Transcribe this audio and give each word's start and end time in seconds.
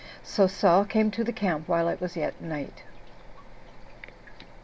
So 0.23 0.47
Saul 0.47 0.85
came 0.85 1.11
to 1.11 1.23
the 1.23 1.31
camp 1.31 1.67
while 1.67 1.87
it 1.87 2.01
was 2.01 2.15
yet 2.17 2.41
night. 2.41 2.81